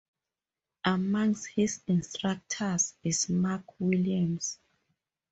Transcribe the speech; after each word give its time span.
Amongst 0.83 1.45
his 1.49 1.81
instructors 1.85 2.95
is 3.03 3.29
Marc 3.29 3.79
Williams. 3.79 4.57